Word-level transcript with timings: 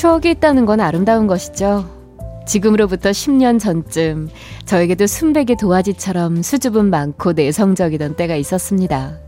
추억이 0.00 0.30
있다는 0.30 0.64
건 0.64 0.80
아름다운 0.80 1.26
것이죠. 1.26 1.84
지금으로부터 2.46 3.10
10년 3.10 3.60
전쯤 3.60 4.30
저에게도 4.64 5.06
순백의 5.06 5.56
도화지처럼 5.60 6.40
수줍음 6.40 6.88
많고 6.88 7.34
내성적이던 7.34 8.16
때가 8.16 8.34
있었습니다. 8.36 9.18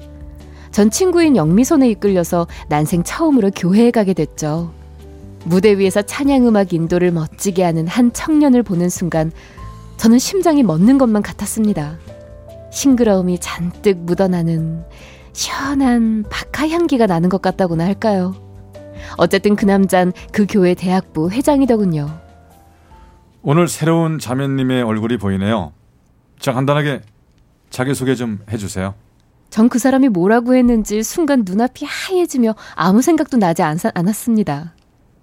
전 0.71 0.91
친구인 0.91 1.37
영미손에 1.37 1.91
이끌려서 1.91 2.47
난생 2.71 3.03
처음으로 3.03 3.51
교회에 3.51 3.91
가게 3.91 4.15
됐죠. 4.15 4.73
무대 5.45 5.77
위에서 5.77 6.01
찬양음악 6.01 6.73
인도를 6.73 7.11
멋지게 7.11 7.63
하는 7.63 7.87
한 7.87 8.11
청년을 8.11 8.63
보는 8.63 8.89
순간 8.89 9.31
저는 9.99 10.19
심장이 10.19 10.63
멎는 10.63 10.97
것만 10.97 11.21
같았습니다. 11.21 11.99
싱그러움이 12.71 13.41
잔뜩 13.41 13.99
묻어나는 13.99 14.85
시원한 15.35 16.25
박하 16.31 16.67
향기가 16.67 17.05
나는 17.05 17.29
것 17.29 17.43
같다고나 17.43 17.85
할까요? 17.85 18.42
어쨌든 19.17 19.57
그 19.57 19.65
남잔 19.65 20.13
그 20.33 20.47
교회 20.49 20.75
대학부 20.75 21.31
회장이더군요. 21.31 22.09
오늘 23.43 23.69
새로운 23.69 24.19
자매님의 24.19 24.83
얼굴이 24.83 25.17
보이네요. 25.19 25.73
자, 26.39 26.53
간단하게 26.53 27.01
자기소개 27.71 28.15
좀 28.15 28.41
해주세요. 28.51 28.95
전 29.51 29.69
그 29.69 29.79
사람이 29.79 30.09
뭐라고 30.09 30.55
했는지 30.55 31.03
순간 31.03 31.43
눈앞이 31.45 31.85
하얘지며 31.85 32.55
아무 32.75 33.03
생각도 33.03 33.37
나지 33.37 33.63
않, 33.63 33.79
않았습니다. 33.95 34.75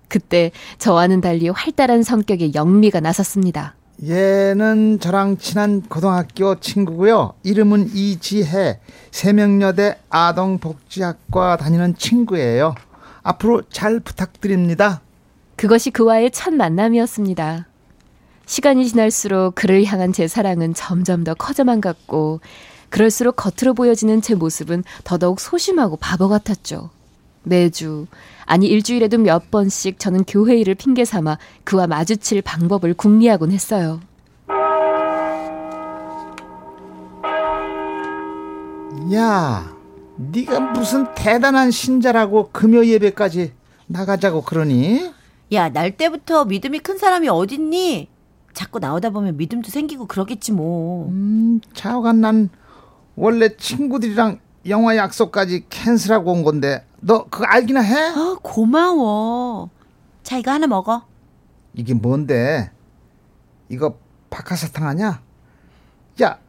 그때 0.07 0.51
저와는 0.77 1.21
달리 1.21 1.49
활달한 1.49 2.03
성격의 2.03 2.53
영미가 2.53 2.99
나섰습니다. 2.99 3.75
얘는 4.07 4.99
저랑 4.99 5.37
친한 5.37 5.81
고등학교 5.81 6.59
친구고요. 6.59 7.33
이름은 7.43 7.89
이지혜. 7.93 8.79
세명여대 9.11 9.97
아동복지학과 10.09 11.57
다니는 11.57 11.95
친구예요. 11.97 12.75
앞으로 13.29 13.61
잘 13.69 13.99
부탁드립니다. 13.99 15.01
그것이 15.55 15.91
그와의 15.91 16.31
첫 16.31 16.51
만남이었습니다. 16.53 17.67
시간이 18.47 18.87
지날수록 18.87 19.53
그를 19.53 19.85
향한 19.85 20.11
제 20.11 20.27
사랑은 20.27 20.73
점점 20.73 21.23
더 21.23 21.35
커져만 21.35 21.79
갔고, 21.79 22.39
그럴수록 22.89 23.35
겉으로 23.35 23.75
보여지는 23.75 24.21
제 24.21 24.33
모습은 24.33 24.83
더더욱 25.03 25.39
소심하고 25.39 25.97
바보 25.97 26.27
같았죠. 26.27 26.89
매주, 27.43 28.07
아니 28.45 28.67
일주일에도 28.67 29.19
몇 29.19 29.51
번씩 29.51 29.99
저는 29.99 30.23
교회 30.25 30.57
일을 30.57 30.73
핑계 30.73 31.05
삼아 31.05 31.37
그와 31.63 31.85
마주칠 31.85 32.41
방법을 32.41 32.95
궁리하곤 32.95 33.51
했어요. 33.51 34.01
야, 39.13 39.78
네가 40.19 40.59
무슨 40.59 41.05
대단한 41.15 41.71
신자라고 41.71 42.49
금요 42.51 42.85
예배까지 42.85 43.53
나가자고 43.87 44.41
그러니? 44.41 45.11
야, 45.53 45.69
날 45.69 45.95
때부터 45.95 46.43
믿음이 46.43 46.79
큰 46.79 46.97
사람이 46.97 47.29
어딨니? 47.29 48.09
자꾸 48.53 48.79
나오다 48.79 49.11
보면 49.11 49.37
믿음도 49.37 49.69
생기고 49.71 50.07
그러겠지 50.07 50.51
뭐. 50.51 51.07
음, 51.07 51.61
자오간 51.73 52.19
난 52.19 52.49
원래 53.15 53.55
친구들이랑 53.55 54.39
영화 54.67 54.97
약속까지 54.97 55.65
캔슬하고 55.69 56.33
온 56.33 56.43
건데 56.43 56.85
너 56.99 57.23
그거 57.29 57.45
알기나 57.45 57.79
해? 57.79 57.95
아, 57.95 58.35
고마워. 58.43 59.69
자, 60.21 60.37
이거 60.37 60.51
하나 60.51 60.67
먹어. 60.67 61.03
이게 61.73 61.93
뭔데? 61.93 62.69
이거 63.69 63.97
박하사탕 64.29 64.85
아냐? 64.85 65.21
야, 66.21 66.39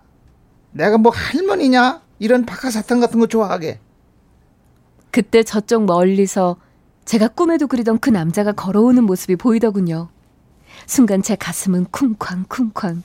내가 0.72 0.98
뭐 0.98 1.12
할머니냐? 1.14 2.02
이런 2.20 2.44
박하사탕 2.46 3.00
같은 3.00 3.18
거 3.18 3.26
좋아하게. 3.26 3.80
그때 5.10 5.42
저쪽 5.42 5.86
멀리서 5.86 6.56
제가 7.04 7.26
꿈에도 7.28 7.66
그리던 7.66 7.98
그 7.98 8.10
남자가 8.10 8.52
걸어오는 8.52 9.02
모습이 9.02 9.34
보이더군요. 9.36 10.08
순간 10.86 11.22
제 11.22 11.34
가슴은 11.34 11.86
쿵쾅쿵쾅. 11.90 13.02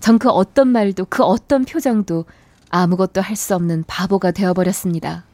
전 0.00 0.18
그 0.18 0.28
어떤 0.28 0.68
말도 0.68 1.06
그 1.08 1.22
어떤 1.22 1.64
표정도 1.64 2.24
아무것도 2.70 3.20
할 3.20 3.36
수 3.36 3.54
없는 3.54 3.84
바보가 3.86 4.32
되어버렸습니다. 4.32 5.24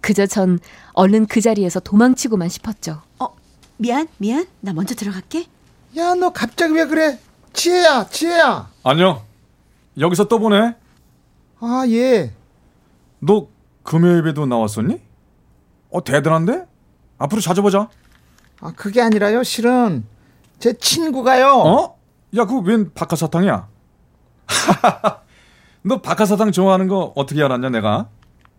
그저 0.00 0.26
전 0.26 0.58
얼른 0.92 1.26
그 1.26 1.40
자리에서 1.40 1.80
도망치고만 1.80 2.48
싶었죠. 2.48 3.02
어, 3.18 3.28
미안, 3.78 4.06
미안. 4.18 4.46
나 4.60 4.72
먼저 4.72 4.94
들어갈게. 4.94 5.46
야, 5.96 6.14
너 6.14 6.30
갑자기 6.32 6.74
왜 6.74 6.86
그래? 6.86 7.18
지혜야, 7.52 8.08
지혜야. 8.10 8.70
안녕. 8.84 9.22
여기서 9.98 10.28
또 10.28 10.38
보네. 10.38 10.74
아, 11.58 11.84
예. 11.88 12.32
너 13.20 13.48
금요 13.82 14.16
예배도 14.18 14.46
나왔었니? 14.46 15.00
어, 15.90 16.04
대단한데? 16.04 16.66
앞으로 17.18 17.40
자주 17.40 17.62
보자. 17.62 17.88
아, 18.60 18.72
그게 18.76 19.00
아니라요. 19.00 19.42
실은 19.42 20.04
제 20.58 20.72
친구가요. 20.74 21.48
어? 21.48 21.98
야, 22.36 22.44
그거 22.44 22.58
웬 22.60 22.92
박하사탕이야? 22.94 23.68
너 25.82 26.00
박하사탕 26.02 26.52
좋아하는 26.52 26.88
거 26.88 27.12
어떻게 27.16 27.42
알았냐, 27.42 27.70
내가? 27.70 28.08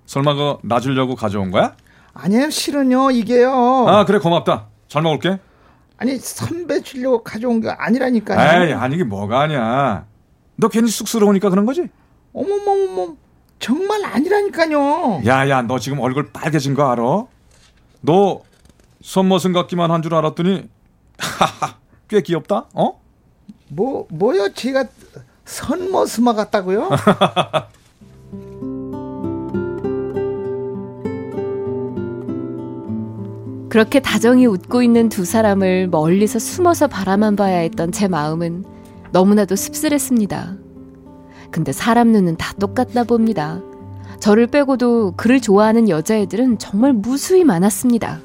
설마 0.05 0.33
그거 0.33 0.59
나 0.63 0.79
주려고 0.79 1.15
가져온 1.15 1.51
거야? 1.51 1.75
아니에요, 2.13 2.49
실은요, 2.49 3.11
이게요. 3.11 3.51
아, 3.87 4.05
그래, 4.05 4.19
고맙다. 4.19 4.67
잘 4.87 5.01
먹을게. 5.03 5.39
아니, 5.97 6.17
선배 6.17 6.81
주려고 6.81 7.23
가져온 7.23 7.61
게 7.61 7.69
아니라니까요. 7.69 8.63
에이, 8.65 8.73
아니, 8.73 8.95
이게 8.95 9.03
뭐가 9.03 9.41
아니야. 9.41 10.05
너 10.57 10.67
괜히 10.67 10.89
쑥스러우니까 10.89 11.49
그런 11.49 11.65
거지? 11.65 11.87
어머머머머, 12.33 13.15
정말 13.61 14.03
아니라니까요. 14.03 15.21
야, 15.25 15.47
야, 15.47 15.61
너 15.61 15.79
지금 15.79 15.99
얼굴 15.99 16.31
빨개진 16.33 16.73
거 16.73 16.89
알아? 16.91 17.25
너 18.01 18.41
손머슴 19.01 19.53
같기만 19.53 19.91
한 19.91 20.01
줄 20.01 20.13
알았더니, 20.15 20.67
하하, 21.19 21.75
꽤 22.09 22.21
귀엽다, 22.21 22.65
어? 22.73 22.99
뭐, 23.69 24.07
뭐요? 24.09 24.51
제가 24.53 24.85
선머스마 25.45 26.33
같다고요? 26.33 26.89
그렇게 33.69 34.01
다정히 34.01 34.45
웃고 34.45 34.81
있는 34.83 35.07
두 35.07 35.23
사람을 35.23 35.87
멀리서 35.87 36.39
숨어서 36.39 36.87
바라만 36.87 37.37
봐야 37.37 37.59
했던 37.59 37.91
제 37.91 38.07
마음은 38.09 38.65
너무나도 39.13 39.55
씁쓸했습니다. 39.55 40.55
근데 41.51 41.71
사람 41.71 42.11
눈은 42.11 42.37
다 42.37 42.53
똑같나 42.59 43.03
봅니다. 43.03 43.59
저를 44.19 44.47
빼고도 44.47 45.13
그를 45.17 45.41
좋아하는 45.41 45.89
여자애들은 45.89 46.57
정말 46.59 46.93
무수히 46.93 47.43
많았습니다. 47.43 48.19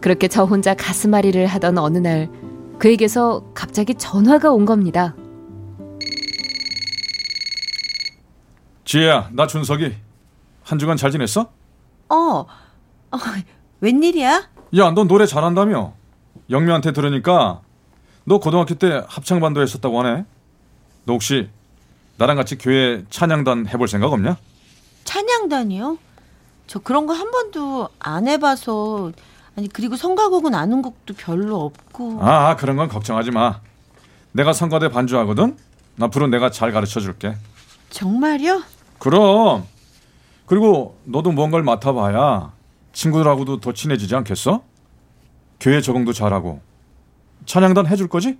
그렇게 0.00 0.28
저 0.28 0.44
혼자 0.44 0.74
가슴앓이를 0.74 1.46
하던 1.46 1.78
어느 1.78 1.98
날 1.98 2.30
그에게서 2.78 3.44
갑자기 3.52 3.94
전화가 3.94 4.52
온 4.52 4.64
겁니다. 4.64 5.14
지혜야, 8.84 9.30
나 9.32 9.46
준석이. 9.46 9.94
한 10.62 10.78
주간 10.78 10.96
잘 10.96 11.10
지냈어? 11.10 11.50
어, 12.08 12.14
어 12.14 12.46
웬일이야? 13.80 14.48
야, 14.78 14.90
너 14.92 15.04
노래 15.04 15.26
잘한다며? 15.26 15.92
영미한테 16.48 16.92
들으니까 16.92 17.60
너 18.24 18.38
고등학교 18.38 18.74
때 18.74 19.04
합창반도 19.08 19.62
했었다고 19.62 20.00
하네. 20.00 20.24
너 21.04 21.12
혹시 21.12 21.48
나랑 22.20 22.36
같이 22.36 22.58
교회 22.58 23.02
찬양단 23.08 23.68
해볼 23.68 23.88
생각 23.88 24.12
없냐? 24.12 24.36
찬양단이요? 25.04 25.96
저 26.66 26.78
그런 26.78 27.06
거 27.06 27.14
한 27.14 27.30
번도 27.30 27.88
안 27.98 28.28
해봐서 28.28 29.10
아니 29.56 29.68
그리고 29.68 29.96
성가곡은 29.96 30.54
아는 30.54 30.82
곡도 30.82 31.14
별로 31.14 31.62
없고 31.64 32.18
아, 32.22 32.56
그런 32.56 32.76
건 32.76 32.88
걱정하지 32.88 33.30
마. 33.30 33.60
내가 34.32 34.52
성가대 34.52 34.90
반주하거든. 34.90 35.56
앞으로 35.98 36.26
내가 36.26 36.50
잘 36.50 36.72
가르쳐 36.72 37.00
줄게. 37.00 37.34
정말요? 37.88 38.64
그럼. 38.98 39.64
그리고 40.44 40.98
너도 41.04 41.32
뭔가를 41.32 41.64
맡아봐야 41.64 42.52
친구들하고도 42.92 43.60
더 43.60 43.72
친해지지 43.72 44.14
않겠어? 44.16 44.62
교회 45.58 45.80
적응도 45.80 46.12
잘하고 46.12 46.60
찬양단 47.46 47.86
해줄 47.86 48.08
거지? 48.08 48.36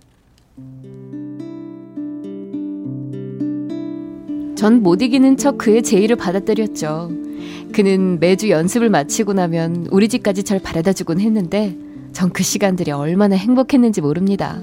전 4.61 4.83
못 4.83 5.01
이기는 5.01 5.39
척 5.39 5.57
그의 5.57 5.83
제의를 5.83 6.17
받아들였죠. 6.17 7.11
그는 7.73 8.21
매주 8.21 8.51
연습을 8.51 8.91
마치고 8.91 9.33
나면 9.33 9.87
우리 9.91 10.07
집까지 10.09 10.43
절 10.45 10.59
바래다 10.59 10.93
주곤 10.93 11.19
했는데 11.19 11.75
전 12.13 12.31
그 12.31 12.43
시간들이 12.43 12.91
얼마나 12.91 13.37
행복했는지 13.37 14.03
모릅니다. 14.03 14.61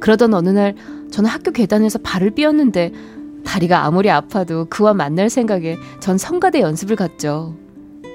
그러던 0.00 0.34
어느 0.34 0.50
날 0.50 0.74
저는 1.10 1.30
학교 1.30 1.52
계단에서 1.52 2.00
발을 2.00 2.32
삐었는데 2.32 2.92
다리가 3.46 3.86
아무리 3.86 4.10
아파도 4.10 4.66
그와 4.66 4.92
만날 4.92 5.30
생각에 5.30 5.78
전 6.00 6.18
성가대 6.18 6.60
연습을 6.60 6.94
갔죠. 6.96 7.56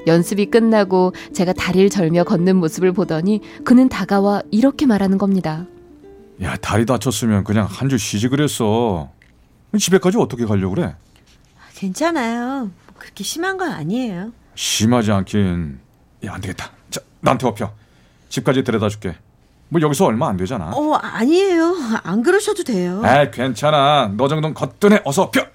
연습이 0.06 0.46
끝나고 0.46 1.14
제가 1.34 1.54
다리를 1.54 1.90
절며 1.90 2.24
걷는 2.24 2.56
모습을 2.58 2.92
보더니 2.92 3.42
그는 3.64 3.90
다가와 3.90 4.44
이렇게 4.52 4.86
말하는 4.86 5.18
겁니다. 5.18 5.66
야 6.44 6.56
다리 6.58 6.86
다쳤으면 6.86 7.44
그냥 7.46 7.66
한 7.68 7.90
주 7.90 7.98
쉬지 7.98 8.28
그랬어. 8.28 9.10
집에까지 9.78 10.18
어떻게 10.18 10.46
가려고 10.46 10.76
그래? 10.76 10.96
괜찮아요. 11.76 12.72
뭐 12.88 12.96
그렇게 12.98 13.24
심한 13.24 13.58
건 13.58 13.72
아니에요. 13.72 14.32
심하지 14.56 15.12
않긴. 15.12 15.80
야 16.26 16.34
안 16.34 16.42
되겠다. 16.42 16.72
자 16.90 17.00
나한테 17.22 17.48
업혀. 17.48 17.72
집까지 18.30 18.64
데려다 18.64 18.90
줄게. 18.90 19.16
뭐 19.70 19.80
여기서 19.82 20.06
얼마 20.06 20.28
안 20.28 20.36
되잖아. 20.38 20.72
어, 20.72 20.94
아니에요. 20.96 21.76
안 22.04 22.24
그러셔도 22.24 22.64
돼요. 22.64 23.02
아 23.06 23.30
괜찮아. 23.30 24.12
너 24.18 24.28
정도는 24.28 24.54
거뜬해. 24.54 25.02
어서 25.06 25.24
업혀. 25.24 25.46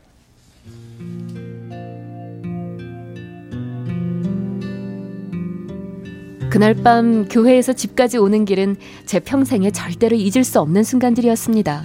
그날 6.51 6.75
밤 6.75 7.27
교회에서 7.29 7.73
집까지 7.73 8.17
오는 8.19 8.45
길은 8.45 8.77
제 9.07 9.19
평생에 9.19 9.73
절대로 9.73 10.15
잊을 10.17 10.45
수 10.45 10.61
없는 10.61 10.85
순간들이었습니다. 10.85 11.85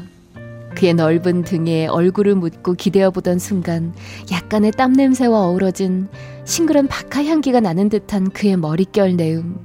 그의 0.79 0.93
넓은 0.93 1.41
등에 1.41 1.87
얼굴을 1.87 2.35
묻고 2.35 2.75
기대어 2.75 3.11
보던 3.11 3.37
순간 3.37 3.93
약간의 4.31 4.71
땀 4.71 4.93
냄새와 4.93 5.47
어우러진 5.47 6.07
싱그런 6.45 6.87
박하 6.87 7.25
향기가 7.25 7.59
나는 7.59 7.89
듯한 7.89 8.29
그의 8.29 8.55
머릿결 8.55 9.17
내음. 9.17 9.59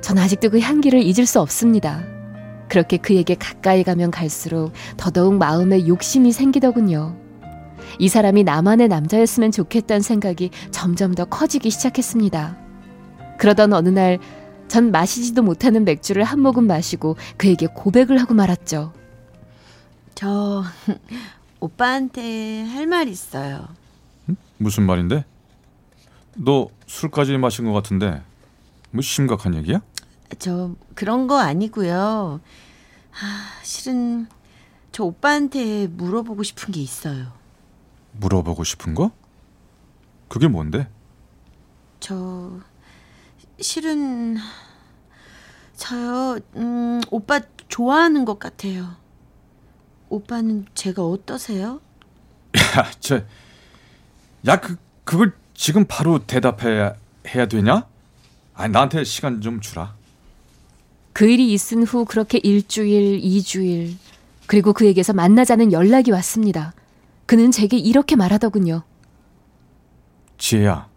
전 0.00 0.18
아직도 0.18 0.50
그 0.50 0.58
향기를 0.58 1.04
잊을 1.04 1.24
수 1.24 1.40
없습니다. 1.40 2.02
그렇게 2.68 2.96
그에게 2.96 3.36
가까이 3.36 3.84
가면 3.84 4.10
갈수록 4.10 4.72
더더욱 4.96 5.34
마음에 5.34 5.86
욕심이 5.86 6.32
생기더군요. 6.32 7.16
이 8.00 8.08
사람이 8.08 8.42
나만의 8.42 8.88
남자였으면 8.88 9.52
좋겠다는 9.52 10.00
생각이 10.00 10.50
점점 10.72 11.14
더 11.14 11.26
커지기 11.26 11.70
시작했습니다. 11.70 12.58
그러던 13.38 13.72
어느 13.72 13.88
날 13.88 14.18
전 14.70 14.92
마시지도 14.92 15.42
못하는 15.42 15.84
맥주를 15.84 16.22
한 16.22 16.38
모금 16.38 16.68
마시고 16.68 17.16
그에게 17.36 17.66
고백을 17.66 18.18
하고 18.18 18.34
말았죠. 18.34 18.92
저 20.20 20.62
오빠한테 21.60 22.62
할 22.64 22.86
말 22.86 23.08
있어요. 23.08 23.66
무슨 24.58 24.84
말인데? 24.84 25.24
너 26.36 26.68
술까지 26.86 27.38
마신 27.38 27.64
것 27.64 27.72
같은데 27.72 28.22
뭐 28.90 29.00
심각한 29.00 29.54
얘기야? 29.54 29.80
저 30.38 30.74
그런 30.94 31.26
거 31.26 31.38
아니고요. 31.38 32.38
아, 33.12 33.50
실은 33.62 34.26
저 34.92 35.04
오빠한테 35.04 35.86
물어보고 35.86 36.42
싶은 36.42 36.72
게 36.72 36.82
있어요. 36.82 37.32
물어보고 38.12 38.62
싶은 38.64 38.94
거? 38.94 39.12
그게 40.28 40.48
뭔데? 40.48 40.86
저 41.98 42.60
실은 43.58 44.36
저요. 45.76 46.38
음, 46.56 47.00
오빠 47.10 47.40
좋아하는 47.68 48.26
것 48.26 48.38
같아요. 48.38 48.96
오빠는 50.10 50.66
제가 50.74 51.06
어떠세요? 51.06 51.80
야, 52.56 52.90
저, 52.98 53.22
야, 54.46 54.60
그 54.60 54.76
그걸 55.04 55.32
지금 55.54 55.84
바로 55.86 56.18
대답해야 56.26 56.94
해야 57.28 57.46
되냐? 57.46 57.86
아니 58.54 58.72
나한테 58.72 59.04
시간 59.04 59.40
좀 59.40 59.60
주라. 59.60 59.94
그 61.12 61.28
일이 61.28 61.52
있은 61.52 61.84
후 61.84 62.04
그렇게 62.04 62.38
일주일, 62.38 63.20
이주일, 63.22 63.96
그리고 64.46 64.72
그에게서 64.72 65.12
만나자는 65.12 65.72
연락이 65.72 66.10
왔습니다. 66.10 66.74
그는 67.26 67.50
제게 67.50 67.76
이렇게 67.76 68.16
말하더군요. 68.16 68.82
지혜야, 70.38 70.88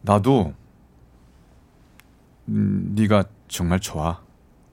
나도 0.00 0.54
음, 2.48 2.92
네가 2.94 3.24
정말 3.48 3.80
좋아. 3.80 4.21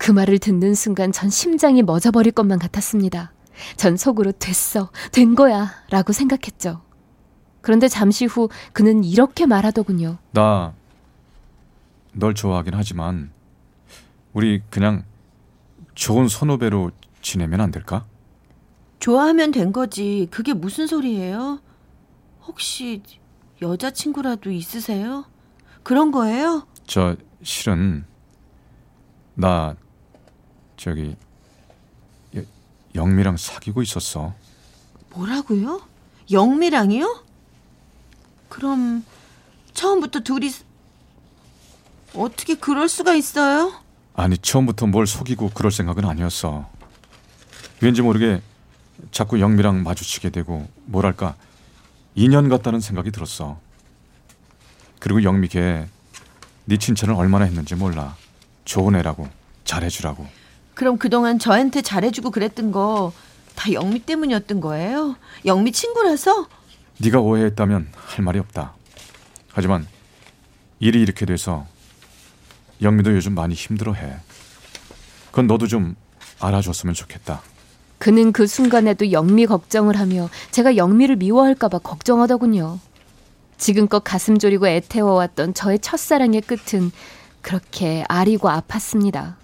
그 0.10 0.12
말을 0.12 0.40
듣는 0.40 0.74
순간 0.74 1.12
전 1.12 1.30
심장이 1.30 1.84
멎어버릴 1.84 2.32
것만 2.32 2.58
같았습니다. 2.58 3.32
전 3.78 3.96
속으로 3.96 4.32
됐어, 4.32 4.90
된 5.12 5.36
거야, 5.36 5.70
라고 5.92 6.14
생각했죠. 6.14 6.82
그런데 7.62 7.88
잠시 7.88 8.26
후 8.26 8.50
그는 8.74 9.04
이렇게 9.04 9.46
말하더군요. 9.46 10.18
나 10.32 10.74
널 12.12 12.34
좋아하긴 12.34 12.74
하지만 12.74 13.30
우리 14.34 14.64
그냥 14.72 15.04
좋은 15.94 16.28
선후배로 16.28 16.90
지내면 17.22 17.62
안 17.62 17.70
될까? 17.70 18.08
좋아하면 18.98 19.52
된 19.52 19.72
거지. 19.72 20.28
그게 20.32 20.56
무슨 20.56 20.88
소리예요? 20.88 21.60
혹시 22.48 23.04
여자친구라도 23.62 24.50
있으세요? 24.50 25.26
그런 25.84 26.10
거예요? 26.10 26.66
저 26.88 27.16
실은 27.44 28.06
나 29.36 29.76
저기 30.80 31.14
여- 32.38 32.42
영미랑 32.96 33.36
사귀고 33.36 33.82
있었어. 33.82 34.34
뭐라고요? 35.14 35.82
영미랑이요? 36.32 37.24
그럼 38.48 39.04
처음부터 39.74 40.22
둘이 40.22 40.52
어떻게 42.16 42.56
그럴 42.56 42.88
수가 42.88 43.14
있어요? 43.16 43.74
아니 44.16 44.38
처음부터 44.38 44.88
뭘 44.88 45.06
속이고 45.06 45.52
그럴 45.54 45.72
생각은 45.72 46.06
아니었어. 46.06 46.70
왠지 47.82 48.02
모르게 48.02 48.42
자꾸 49.12 49.40
영미랑 49.42 49.84
마주치게 49.84 50.30
되고 50.30 50.68
뭐랄까 50.86 51.36
인연 52.16 52.48
같다는 52.48 52.80
생각이 52.80 53.12
들었어. 53.12 53.60
그리고 55.00 55.24
영미 55.24 55.50
걔네 55.50 55.88
칭찬을 56.80 57.16
얼마나 57.16 57.46
했는지 57.46 57.76
몰라. 57.76 58.16
좋은 58.66 58.96
애라고 58.96 59.28
잘해주라고. 59.66 60.39
그럼 60.80 60.98
그동안 60.98 61.40
저한테 61.40 61.82
잘해주고 61.82 62.32
그랬던 62.32 62.72
거 62.72 63.12
다 63.60 63.74
영미 63.74 64.06
때문이었던 64.06 64.62
거예요? 64.62 65.18
영미 65.46 65.74
친구라서? 65.74 66.48
네가 67.00 67.20
오해했다면 67.20 67.90
할 67.94 68.24
말이 68.24 68.40
없다. 68.40 68.74
하지만 69.52 69.86
일이 70.80 71.02
이렇게 71.02 71.26
돼서 71.26 71.66
영미도 72.82 73.14
요즘 73.14 73.36
많이 73.36 73.56
힘들어해. 73.56 74.16
그건 75.32 75.48
너도 75.48 75.68
좀 75.68 75.98
알아줬으면 76.40 76.96
좋겠다. 76.96 77.42
그는 77.98 78.32
그 78.32 78.48
순간에도 78.48 79.12
영미 79.12 79.46
걱정을 79.46 80.00
하며 80.00 80.30
제가 80.52 80.78
영미를 80.78 81.18
미워할까봐 81.18 81.80
걱정하더군요. 81.80 82.80
지금껏 83.58 84.00
가슴 84.06 84.38
졸이고 84.38 84.70
애태워왔던 84.70 85.54
저의 85.54 85.80
첫사랑의 85.80 86.40
끝은 86.40 86.94
그렇게 87.42 88.06
아리고 88.08 88.48
아팠습니다. 88.48 89.36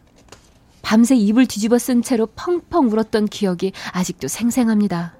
밤새 0.86 1.15
입을 1.15 1.48
뒤집어 1.48 1.80
쓴 1.80 2.04
채로 2.04 2.27
펑펑 2.36 2.92
울었던 2.92 3.25
기억이 3.25 3.72
아직도 3.92 4.27
생생합니다. 4.27 5.15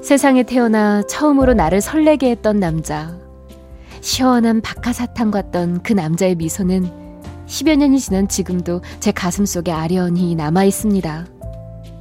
세상에 0.00 0.44
태어나 0.44 1.02
처음으로 1.02 1.54
나를 1.54 1.80
설레게 1.80 2.30
했던 2.30 2.60
남자. 2.60 3.18
시원한 4.00 4.60
박하사탕 4.60 5.32
같던 5.32 5.82
그 5.82 5.92
남자의 5.92 6.36
미소는 6.36 6.88
10여 7.46 7.74
년이 7.74 7.98
지난 7.98 8.28
지금도 8.28 8.82
제 9.00 9.10
가슴 9.10 9.44
속에 9.44 9.72
아련히 9.72 10.36
남아 10.36 10.62
있습니다. 10.62 11.26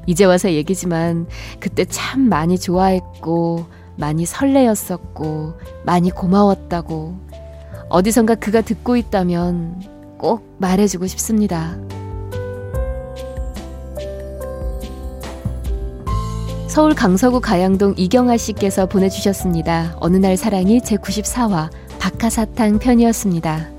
이제 0.06 0.24
와서 0.24 0.52
얘기지만 0.52 1.26
그때 1.60 1.84
참 1.86 2.30
많이 2.30 2.60
좋아했고 2.60 3.66
많이 3.98 4.28
설레었었고 4.28 5.56
많이 5.84 6.12
고마웠다고 6.12 7.25
어디선가 7.90 8.36
그가 8.36 8.62
듣고 8.62 8.96
있다면 8.96 9.82
꼭 10.18 10.56
말해주고 10.58 11.08
싶습니다. 11.08 11.78
서울 16.68 16.94
강서구 16.94 17.40
가양동 17.40 17.94
이경아 17.96 18.38
씨께서 18.38 18.86
보내주셨습니다. 18.86 19.96
어느 20.02 20.18
날 20.18 20.36
사랑이 20.36 20.80
제94화 20.82 21.70
박하사탕 22.00 22.80
편이었습니다. 22.80 23.75